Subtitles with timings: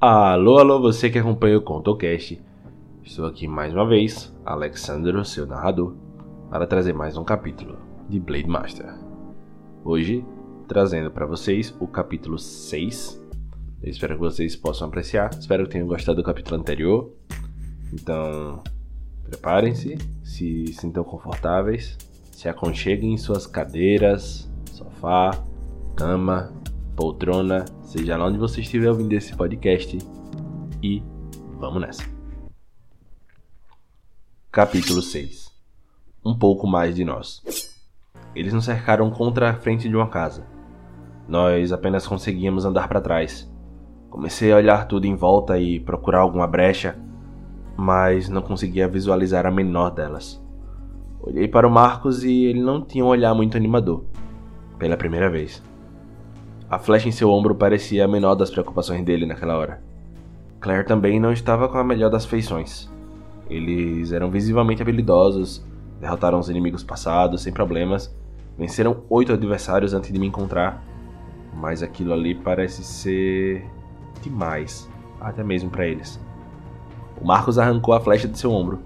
[0.00, 2.40] Alô, alô, você que acompanha o ContoCast.
[3.02, 5.96] Estou aqui mais uma vez, Alexandre, seu narrador,
[6.48, 7.76] para trazer mais um capítulo
[8.08, 8.94] de Blade Master.
[9.84, 10.24] Hoje,
[10.68, 13.20] trazendo para vocês o capítulo 6.
[13.82, 15.30] Eu espero que vocês possam apreciar.
[15.36, 17.10] Espero que tenham gostado do capítulo anterior.
[17.92, 18.62] Então,
[19.24, 21.98] preparem-se, se sintam confortáveis,
[22.30, 25.32] se aconcheguem em suas cadeiras, sofá,
[25.96, 26.52] cama,
[26.98, 29.96] poltrona, seja lá onde você estiver ouvindo esse podcast.
[30.82, 31.00] E
[31.56, 32.02] vamos nessa.
[34.50, 35.48] Capítulo 6
[36.24, 37.40] Um pouco mais de nós.
[38.34, 40.44] Eles nos cercaram contra a frente de uma casa.
[41.28, 43.48] Nós apenas conseguíamos andar para trás.
[44.10, 46.98] Comecei a olhar tudo em volta e procurar alguma brecha,
[47.76, 50.44] mas não conseguia visualizar a menor delas.
[51.20, 54.04] Olhei para o Marcos e ele não tinha um olhar muito animador.
[54.80, 55.62] Pela primeira vez.
[56.70, 59.80] A flecha em seu ombro parecia a menor das preocupações dele naquela hora.
[60.60, 62.90] Claire também não estava com a melhor das feições.
[63.48, 65.64] Eles eram visivelmente habilidosos,
[65.98, 68.14] derrotaram os inimigos passados sem problemas,
[68.58, 70.84] venceram oito adversários antes de me encontrar,
[71.54, 73.64] mas aquilo ali parece ser
[74.22, 76.20] demais, até mesmo para eles.
[77.18, 78.78] O Marcos arrancou a flecha de seu ombro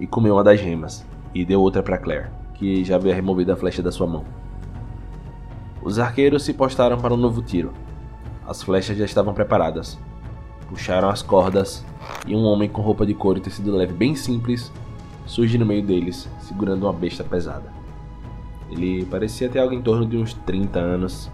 [0.00, 1.04] e comeu uma das gemas,
[1.34, 4.24] e deu outra para Claire, que já havia removido a flecha da sua mão.
[5.88, 7.72] Os arqueiros se postaram para um novo tiro.
[8.46, 9.98] As flechas já estavam preparadas.
[10.68, 11.82] Puxaram as cordas
[12.26, 14.70] e um homem com roupa de couro e tecido leve bem simples
[15.24, 17.72] surge no meio deles, segurando uma besta pesada.
[18.70, 21.30] Ele parecia ter algo em torno de uns 30 anos,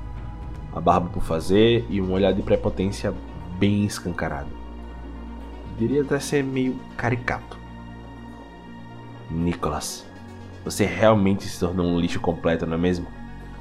[0.73, 3.13] a barba por fazer e um olhar de prepotência
[3.59, 4.51] bem escancarado.
[5.77, 7.59] Diria até ser meio caricato.
[9.29, 10.07] Nicholas,
[10.65, 13.09] você realmente se tornou um lixo completo, não é mesmo?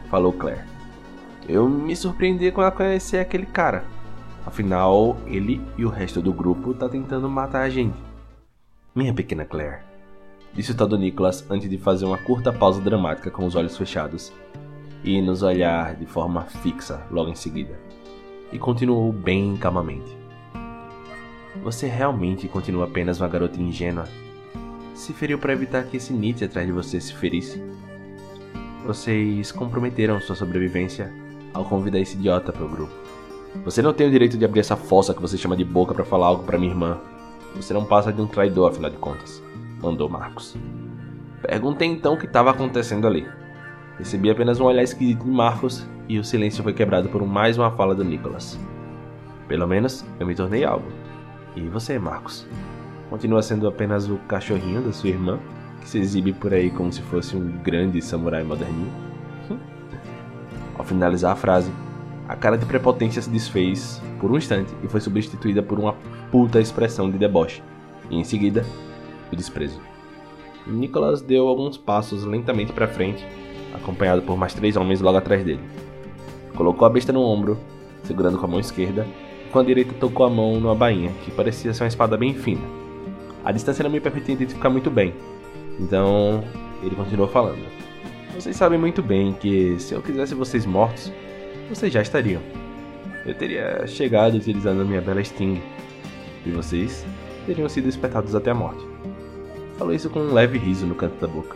[0.08, 0.73] Falou Claire.
[1.48, 3.84] Eu me surpreendi quando conhecer aquele cara.
[4.46, 7.98] Afinal, ele e o resto do grupo tá tentando matar a gente.
[8.96, 9.82] Minha pequena Claire,
[10.54, 13.78] disse o tal do Nicholas antes de fazer uma curta pausa dramática com os olhos
[13.78, 14.32] fechados
[15.04, 17.78] e nos olhar de forma fixa logo em seguida.
[18.52, 20.18] E continuou bem calmamente.
[21.62, 24.08] Você realmente continua apenas uma garota ingênua?
[24.96, 27.62] Se feriu para evitar que esse Nietzsche atrás de você se ferisse?
[28.86, 31.23] Vocês comprometeram sua sobrevivência
[31.54, 32.94] ao convidar esse idiota para o grupo.
[33.64, 36.04] Você não tem o direito de abrir essa fossa que você chama de boca para
[36.04, 37.00] falar algo para minha irmã.
[37.56, 39.44] Você não passa de um traidor, afinal de contas.
[39.82, 40.56] Mandou Marcos.
[41.42, 43.28] Perguntei então o que estava acontecendo ali.
[44.00, 47.70] Recebi apenas um olhar esquisito de Marcos e o silêncio foi quebrado por mais uma
[47.72, 48.60] fala do Nicholas.
[49.48, 50.88] Pelo menos eu me tornei algo.
[51.56, 52.48] E você, Marcos?
[53.10, 55.40] Continua sendo apenas o cachorrinho da sua irmã,
[55.80, 59.13] que se exibe por aí como se fosse um grande samurai moderninho?
[60.78, 61.72] Ao finalizar a frase,
[62.28, 65.94] a cara de prepotência se desfez por um instante e foi substituída por uma
[66.32, 67.62] puta expressão de deboche,
[68.10, 68.66] e em seguida,
[69.32, 69.80] o desprezo.
[70.66, 73.26] Nicholas deu alguns passos lentamente para frente,
[73.74, 75.62] acompanhado por mais três homens logo atrás dele.
[76.56, 77.60] Colocou a besta no ombro,
[78.04, 79.06] segurando com a mão esquerda,
[79.46, 82.34] e com a direita tocou a mão numa bainha, que parecia ser uma espada bem
[82.34, 82.62] fina.
[83.44, 85.14] A distância não me permitia identificar muito bem,
[85.80, 86.44] então
[86.82, 87.83] ele continuou falando.
[88.36, 91.12] Vocês sabem muito bem que se eu quisesse vocês mortos,
[91.70, 92.42] vocês já estariam.
[93.26, 95.62] Eu teria chegado utilizando a minha bela Sting,
[96.44, 97.06] e vocês
[97.46, 98.84] teriam sido espetados até a morte.
[99.78, 101.56] Falou isso com um leve riso no canto da boca.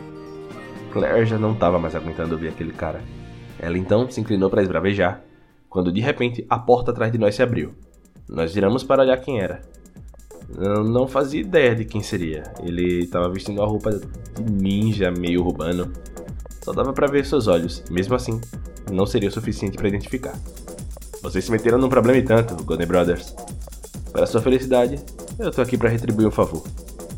[0.92, 3.02] Claire já não estava mais aguentando ouvir aquele cara.
[3.58, 5.22] Ela então se inclinou para esbravejar,
[5.68, 7.74] quando de repente a porta atrás de nós se abriu.
[8.28, 9.62] Nós viramos para olhar quem era.
[10.56, 12.44] Eu não fazia ideia de quem seria.
[12.62, 15.92] Ele estava vestindo uma roupa de ninja meio urbano,
[16.68, 18.38] só dava para ver seus olhos, e mesmo assim,
[18.92, 20.38] não seria o suficiente para identificar.
[21.22, 23.34] Vocês se meteram num problema e tanto, Golden Brothers.
[24.12, 25.02] Para sua felicidade,
[25.38, 26.62] eu tô aqui para retribuir um favor,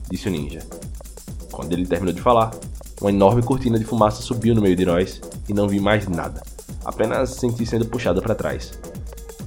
[0.09, 0.61] disse o ninja.
[1.51, 2.53] Quando ele terminou de falar,
[3.01, 6.41] uma enorme cortina de fumaça subiu no meio de nós e não vi mais nada.
[6.85, 8.79] Apenas senti sendo puxado para trás.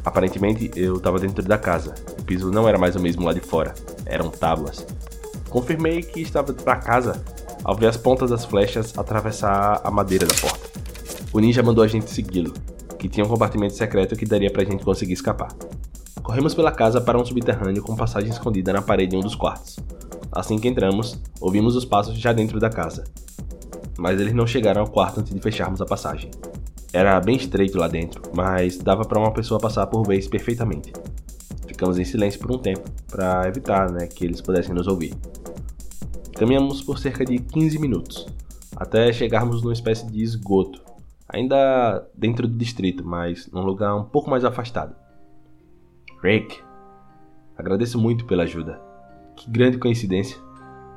[0.03, 1.95] Aparentemente, eu estava dentro da casa.
[2.19, 3.73] O piso não era mais o mesmo lá de fora.
[4.05, 4.85] Eram tábuas.
[5.49, 7.23] Confirmei que estava para casa
[7.63, 10.69] ao ver as pontas das flechas atravessar a madeira da porta.
[11.31, 12.53] O ninja mandou a gente segui-lo,
[12.99, 15.49] que tinha um compartimento secreto que daria pra gente conseguir escapar.
[16.21, 19.77] Corremos pela casa para um subterrâneo com passagem escondida na parede de um dos quartos.
[20.31, 23.03] Assim que entramos, ouvimos os passos já dentro da casa.
[23.97, 26.31] Mas eles não chegaram ao quarto antes de fecharmos a passagem.
[26.91, 30.93] Era bem estreito lá dentro, mas dava para uma pessoa passar por vez perfeitamente.
[31.67, 35.13] Ficamos em silêncio por um tempo, para evitar né, que eles pudessem nos ouvir.
[36.43, 38.27] Caminhamos por cerca de 15 minutos,
[38.75, 40.83] até chegarmos numa espécie de esgoto,
[41.29, 44.93] ainda dentro do distrito, mas num lugar um pouco mais afastado.
[46.21, 46.59] Rick,
[47.57, 48.77] Agradeço muito pela ajuda.
[49.37, 50.37] Que grande coincidência.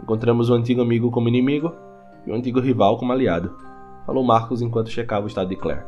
[0.03, 1.73] Encontramos um antigo amigo como inimigo
[2.27, 3.57] e um antigo rival como aliado.
[4.05, 5.85] Falou Marcos enquanto checava o estado de Claire.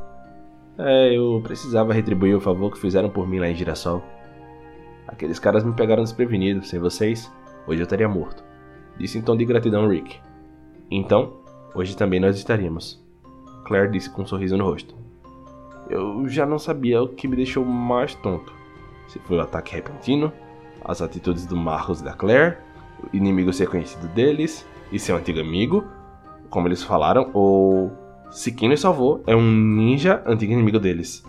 [0.78, 4.04] É, eu precisava retribuir o favor que fizeram por mim lá em Girassol.
[5.08, 6.64] Aqueles caras me pegaram desprevenido.
[6.64, 7.28] Sem vocês,
[7.66, 8.46] hoje eu estaria morto.
[8.98, 10.18] Disse em tom de gratidão Rick.
[10.90, 11.34] Então,
[11.74, 13.02] hoje também nós estaríamos.
[13.64, 14.94] Claire disse com um sorriso no rosto.
[15.88, 18.52] Eu já não sabia o que me deixou mais tonto.
[19.06, 20.32] Se foi o ataque repentino,
[20.84, 22.58] as atitudes do Marcos e da Claire,
[23.02, 25.84] o inimigo ser conhecido deles e seu antigo amigo,
[26.50, 27.92] como eles falaram, ou
[28.30, 31.24] se quem nos salvou é um ninja antigo inimigo deles.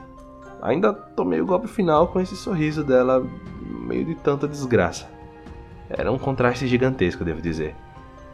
[0.62, 3.25] Ainda tomei o golpe final com esse sorriso dela,
[3.62, 5.10] meio de tanta desgraça.
[5.89, 7.75] Era um contraste gigantesco, devo dizer.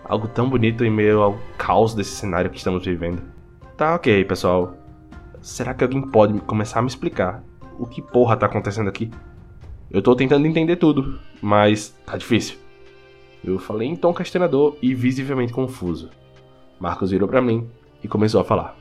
[0.03, 3.21] Algo tão bonito em meio ao caos desse cenário que estamos vivendo.
[3.77, 4.75] Tá ok, pessoal.
[5.41, 7.43] Será que alguém pode começar a me explicar
[7.79, 9.09] o que porra tá acontecendo aqui?
[9.89, 12.57] Eu tô tentando entender tudo, mas tá difícil.
[13.43, 16.09] Eu falei em tom questionador e visivelmente confuso.
[16.79, 17.69] Marcos virou para mim
[18.03, 18.75] e começou a falar.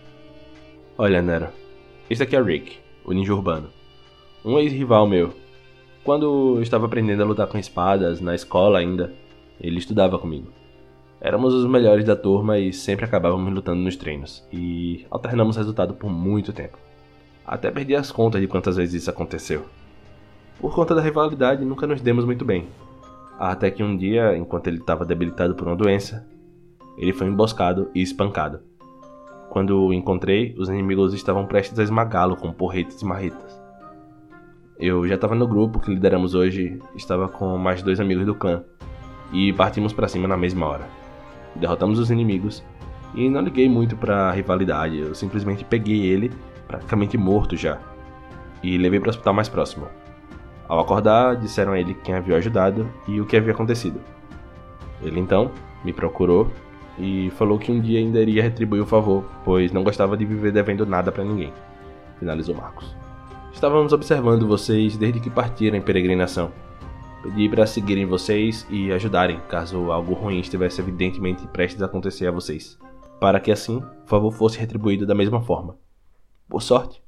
[0.97, 1.49] Olha, Nero,
[2.09, 3.69] esse aqui é Rick, o ninja urbano.
[4.45, 5.35] Um ex-rival meu.
[6.05, 9.11] Quando eu estava aprendendo a lutar com espadas, na escola ainda,
[9.59, 10.49] ele estudava comigo.
[11.19, 16.11] Éramos os melhores da turma e sempre acabávamos lutando nos treinos, e alternamos resultado por
[16.11, 16.77] muito tempo.
[17.47, 19.65] Até perdi as contas de quantas vezes isso aconteceu.
[20.61, 22.69] Por conta da rivalidade, nunca nos demos muito bem.
[23.39, 26.29] Até que um dia, enquanto ele estava debilitado por uma doença,
[26.99, 28.61] ele foi emboscado e espancado.
[29.49, 33.64] Quando o encontrei, os inimigos estavam prestes a esmagá-lo com porretes e marretas.
[34.87, 38.63] Eu já estava no grupo que lideramos hoje, estava com mais dois amigos do clã,
[39.33, 40.87] e partimos para cima na mesma hora.
[41.57, 42.63] Derrotamos os inimigos,
[43.15, 46.31] e não liguei muito para rivalidade, eu simplesmente peguei ele,
[46.69, 47.79] praticamente morto já,
[48.63, 49.87] e levei para o hospital mais próximo.
[50.69, 53.99] Ao acordar, disseram a ele quem havia ajudado e o que havia acontecido.
[55.01, 55.51] Ele então
[55.83, 56.51] me procurou
[56.99, 60.53] e falou que um dia ainda iria retribuir o favor, pois não gostava de viver
[60.53, 61.55] devendo nada para ninguém.
[62.19, 63.04] Finalizou Marcos.
[63.65, 66.53] Estávamos observando vocês desde que partiram em peregrinação.
[67.23, 72.31] Pedi para seguirem vocês e ajudarem caso algo ruim estivesse evidentemente prestes a acontecer a
[72.31, 72.79] vocês,
[73.19, 75.79] para que assim o favor fosse retribuído da mesma forma.
[76.47, 77.03] Por sorte,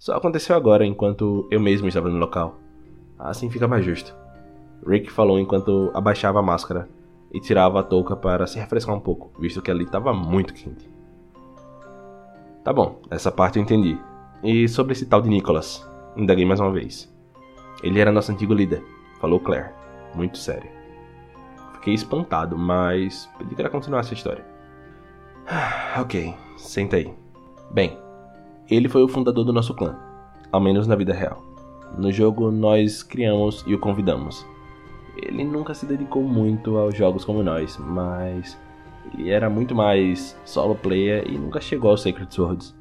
[0.00, 2.58] só aconteceu agora enquanto eu mesmo estava no local.
[3.16, 4.12] Assim fica mais justo.
[4.84, 6.88] Rick falou enquanto abaixava a máscara
[7.32, 10.90] e tirava a touca para se refrescar um pouco, visto que ali estava muito quente.
[12.64, 13.96] Tá bom, essa parte eu entendi.
[14.42, 15.88] E sobre esse tal de Nicholas?
[16.16, 17.12] Indaguei mais uma vez.
[17.82, 18.82] Ele era nosso antigo líder,
[19.20, 19.70] falou Claire,
[20.14, 20.70] muito sério.
[21.74, 24.44] Fiquei espantado, mas pedi que ela continuasse a história.
[25.98, 27.14] ok, senta aí.
[27.70, 27.98] Bem,
[28.68, 29.96] ele foi o fundador do nosso clã,
[30.52, 31.42] ao menos na vida real.
[31.96, 34.46] No jogo, nós criamos e o convidamos.
[35.16, 38.58] Ele nunca se dedicou muito aos jogos como nós, mas
[39.14, 42.76] ele era muito mais solo player e nunca chegou aos Sacred Swords.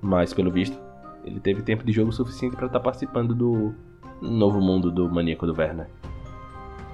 [0.00, 0.78] Mas, pelo visto,
[1.28, 3.74] ele teve tempo de jogo suficiente para estar tá participando do
[4.20, 5.86] novo mundo do maníaco do Werner.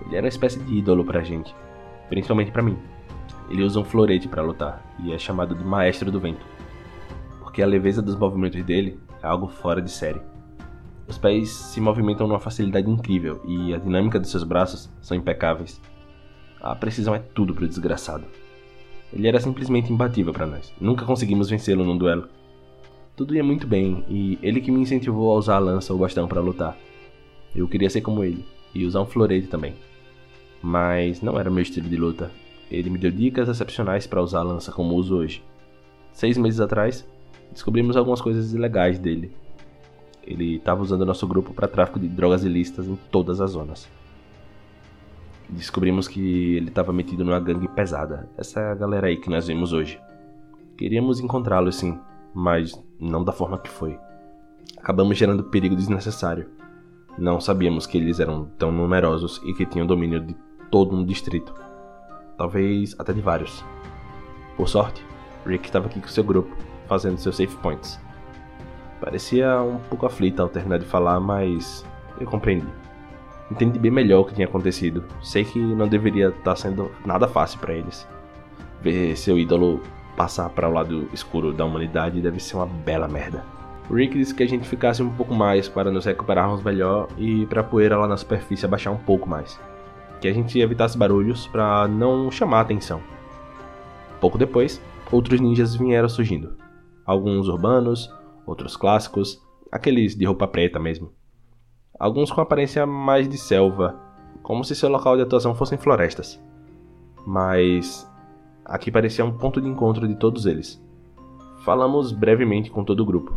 [0.04, 1.54] Ele era uma espécie de ídolo pra gente,
[2.08, 2.76] principalmente para mim.
[3.48, 6.44] Ele usa um florete para lutar e é chamado de Maestro do Vento,
[7.40, 10.20] porque a leveza dos movimentos dele é algo fora de série.
[11.06, 15.80] Os pés se movimentam numa facilidade incrível e a dinâmica de seus braços são impecáveis.
[16.60, 18.24] A precisão é tudo pro desgraçado.
[19.12, 20.72] Ele era simplesmente imbatível para nós.
[20.80, 22.28] Nunca conseguimos vencê-lo num duelo.
[23.16, 26.26] Tudo ia muito bem e ele que me incentivou a usar a lança ou bastão
[26.26, 26.76] para lutar.
[27.54, 28.44] Eu queria ser como ele
[28.74, 29.74] e usar um florete também.
[30.60, 32.30] Mas não era meu estilo de luta.
[32.70, 35.42] Ele me deu dicas excepcionais para usar a lança como uso hoje.
[36.12, 37.06] Seis meses atrás,
[37.52, 39.32] descobrimos algumas coisas ilegais dele
[40.26, 43.88] ele estava usando nosso grupo para tráfico de drogas ilícitas em todas as zonas.
[45.48, 50.00] Descobrimos que ele estava metido numa gangue pesada, essa galera aí que nós vimos hoje.
[50.76, 51.98] Queríamos encontrá-lo sim,
[52.34, 53.98] mas não da forma que foi.
[54.78, 56.50] Acabamos gerando perigo desnecessário.
[57.16, 60.34] Não sabíamos que eles eram tão numerosos e que tinham domínio de
[60.70, 61.54] todo um distrito.
[62.36, 63.64] Talvez até de vários.
[64.56, 65.04] Por sorte,
[65.46, 66.54] Rick estava aqui com seu grupo,
[66.86, 68.00] fazendo seus safe points.
[69.00, 71.84] Parecia um pouco aflita ao terminar de falar, mas
[72.18, 72.66] eu compreendi.
[73.50, 75.04] Entendi bem melhor o que tinha acontecido.
[75.22, 78.08] Sei que não deveria estar sendo nada fácil para eles.
[78.80, 79.80] Ver seu ídolo
[80.16, 83.44] passar para o lado escuro da humanidade deve ser uma bela merda.
[83.90, 87.60] Rick disse que a gente ficasse um pouco mais para nos recuperarmos melhor e para
[87.60, 89.60] a poeira lá na superfície abaixar um pouco mais.
[90.20, 93.02] Que a gente evitasse barulhos para não chamar atenção.
[94.20, 94.80] Pouco depois,
[95.12, 96.56] outros ninjas vieram surgindo.
[97.04, 98.10] Alguns urbanos,
[98.46, 101.12] outros clássicos, aqueles de roupa preta mesmo.
[102.00, 104.00] Alguns com aparência mais de selva,
[104.42, 106.42] como se seu local de atuação fossem florestas.
[107.26, 108.10] Mas
[108.64, 110.82] aqui parecia um ponto de encontro de todos eles.
[111.64, 113.36] Falamos brevemente com todo o grupo.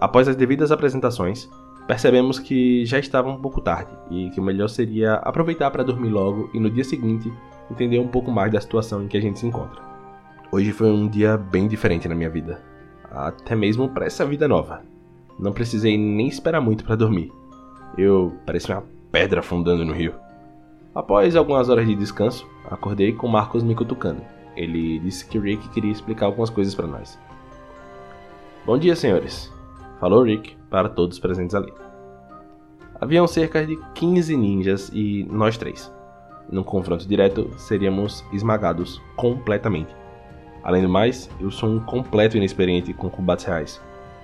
[0.00, 1.48] Após as devidas apresentações,
[1.86, 6.08] percebemos que já estava um pouco tarde e que o melhor seria aproveitar para dormir
[6.08, 7.32] logo e no dia seguinte
[7.70, 9.80] entender um pouco mais da situação em que a gente se encontra.
[10.52, 12.62] Hoje foi um dia bem diferente na minha vida,
[13.10, 14.82] até mesmo para essa vida nova.
[15.38, 17.32] Não precisei nem esperar muito para dormir.
[17.96, 20.14] Eu parecia uma pedra afundando no rio.
[20.94, 24.22] Após algumas horas de descanso, acordei com Marcos me cutucando.
[24.56, 27.18] Ele disse que Rick queria explicar algumas coisas para nós.
[28.64, 29.52] Bom dia, senhores,
[30.00, 31.72] falou Rick para todos presentes ali.
[33.00, 35.92] Haviam cerca de 15 ninjas e nós três.
[36.50, 39.94] Num confronto direto, seríamos esmagados completamente.
[40.64, 43.80] Além do mais, eu sou um completo inexperiente com combates reais,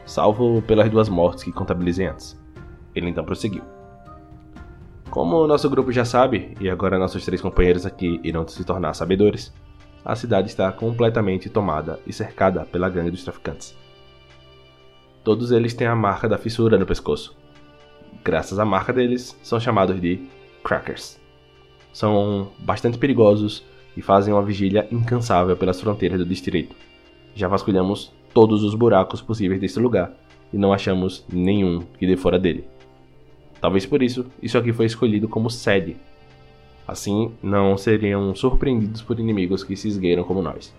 [0.06, 2.40] salvo pelas duas mortes que contabilizei antes.
[2.94, 3.62] Ele então prosseguiu.
[5.10, 8.94] Como o nosso grupo já sabe, e agora nossos três companheiros aqui irão se tornar
[8.94, 9.52] sabedores,
[10.04, 13.76] a cidade está completamente tomada e cercada pela gangue dos traficantes.
[15.22, 17.36] Todos eles têm a marca da fissura no pescoço.
[18.24, 20.20] Graças à marca deles, são chamados de
[20.64, 21.20] Crackers.
[21.92, 23.64] São bastante perigosos
[23.96, 26.74] e fazem uma vigília incansável pelas fronteiras do distrito.
[27.34, 30.12] Já vasculhamos todos os buracos possíveis desse lugar
[30.52, 32.64] e não achamos nenhum que dê fora dele.
[33.60, 35.96] Talvez por isso, isso aqui foi escolhido como sede.
[36.92, 40.74] Assim, não seriam surpreendidos por inimigos que se esgueiram como nós.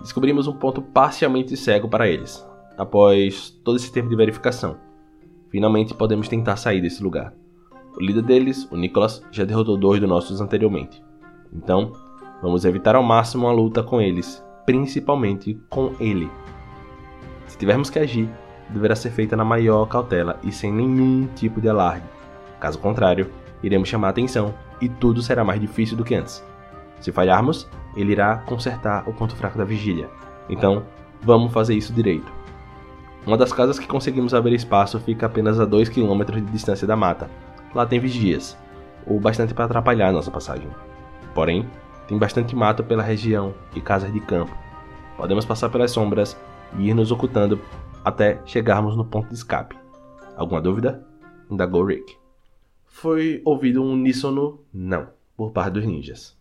[0.00, 2.46] Descobrimos um ponto parcialmente cego para eles,
[2.76, 4.76] após todo esse tempo de verificação.
[5.50, 7.34] Finalmente podemos tentar sair desse lugar.
[7.96, 11.02] O líder deles, o Nicholas, já derrotou dois dos nossos anteriormente.
[11.52, 11.92] Então,
[12.40, 16.30] vamos evitar ao máximo uma luta com eles, principalmente com ele.
[17.48, 18.30] Se tivermos que agir,
[18.70, 22.06] deverá ser feita na maior cautela e sem nenhum tipo de alarde.
[22.60, 23.28] Caso contrário,
[23.60, 26.42] iremos chamar atenção e tudo será mais difícil do que antes.
[27.00, 30.08] Se falharmos, ele irá consertar o ponto fraco da vigília.
[30.48, 30.84] Então,
[31.22, 32.30] vamos fazer isso direito.
[33.26, 36.96] Uma das casas que conseguimos abrir espaço fica apenas a 2 km de distância da
[36.96, 37.30] mata.
[37.74, 38.56] Lá tem vigias,
[39.06, 40.68] o bastante para atrapalhar nossa passagem.
[41.34, 41.68] Porém,
[42.06, 44.56] tem bastante mato pela região e casas de campo.
[45.16, 46.36] Podemos passar pelas sombras
[46.78, 47.60] e ir nos ocultando
[48.04, 49.76] até chegarmos no ponto de escape.
[50.36, 51.04] Alguma dúvida?
[51.50, 52.27] Indagou Rick
[53.00, 56.36] foi ouvido um uníssono não por parte dos ninjas.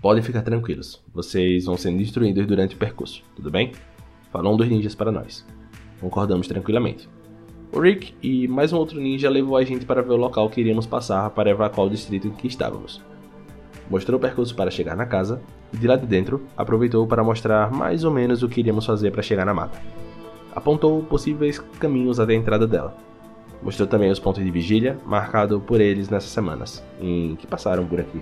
[0.00, 3.72] Podem ficar tranquilos, vocês vão sendo destruídos durante o percurso, tudo bem?
[4.32, 5.46] Falou um dos ninjas para nós.
[6.00, 7.06] Concordamos tranquilamente.
[7.70, 10.62] O Rick e mais um outro ninja levou a gente para ver o local que
[10.62, 13.02] iríamos passar para evacuar o distrito em que estávamos.
[13.90, 17.70] Mostrou o percurso para chegar na casa e de lá de dentro aproveitou para mostrar
[17.70, 19.78] mais ou menos o que iríamos fazer para chegar na mata.
[20.54, 23.09] Apontou possíveis caminhos até a entrada dela
[23.62, 28.00] Mostrou também os pontos de vigília, marcado por eles nessas semanas, em que passaram por
[28.00, 28.20] aqui.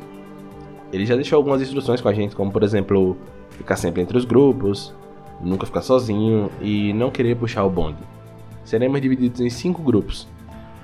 [0.93, 3.17] Ele já deixou algumas instruções com a gente, como por exemplo,
[3.51, 4.95] ficar sempre entre os grupos,
[5.41, 8.03] nunca ficar sozinho e não querer puxar o bonde.
[8.65, 10.27] Seremos divididos em cinco grupos,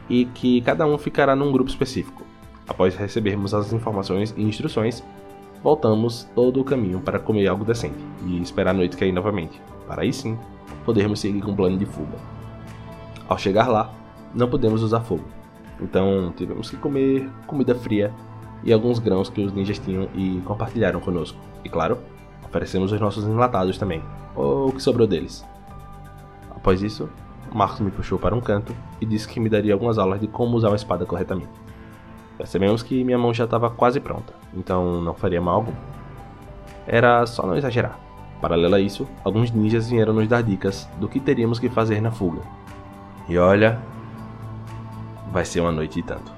[0.08, 2.22] e que cada um ficará num grupo específico.
[2.66, 5.02] Após recebermos as informações e instruções,
[5.62, 10.02] voltamos todo o caminho para comer algo decente e esperar a noite cair novamente, para
[10.02, 10.38] aí sim
[10.84, 12.16] podermos seguir com o plano de fuga.
[13.28, 13.92] Ao chegar lá,
[14.34, 15.24] não podemos usar fogo.
[15.80, 18.12] Então tivemos que comer comida fria
[18.62, 21.38] e alguns grãos que os ninjas tinham e compartilharam conosco.
[21.64, 21.98] E claro,
[22.44, 24.02] oferecemos os nossos enlatados também,
[24.34, 25.44] ou o que sobrou deles.
[26.50, 27.08] Após isso,
[27.52, 30.56] Marcos me puxou para um canto e disse que me daria algumas aulas de como
[30.56, 31.50] usar uma espada corretamente.
[32.36, 35.72] Percebemos que minha mão já estava quase pronta, então não faria mal algum.
[36.86, 37.98] Era só não exagerar.
[38.40, 42.10] Paralelo a isso, alguns ninjas vieram nos dar dicas do que teríamos que fazer na
[42.10, 42.42] fuga.
[43.28, 43.80] E olha,
[45.34, 46.32] vai ser uma noite e tanto.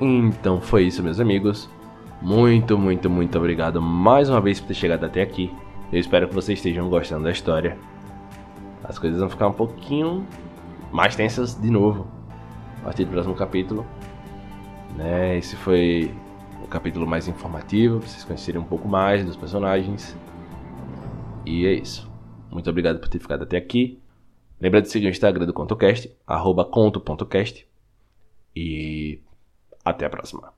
[0.00, 1.70] Então foi isso, meus amigos.
[2.20, 5.54] Muito, muito, muito obrigado mais uma vez por ter chegado até aqui.
[5.92, 7.78] Eu espero que vocês estejam gostando da história.
[8.82, 10.26] As coisas vão ficar um pouquinho
[10.90, 12.08] mais tensas de novo
[12.80, 13.86] a partir do próximo capítulo.
[14.96, 15.38] Né?
[15.38, 16.12] Esse foi
[16.64, 20.16] o capítulo mais informativo, para vocês conhecerem um pouco mais dos personagens.
[21.46, 22.10] E é isso.
[22.50, 24.00] Muito obrigado por ter ficado até aqui.
[24.60, 27.66] Lembra de seguir o Instagram do ContoCast, arroba conto.cast.
[28.54, 29.20] E
[29.84, 30.57] até a próxima.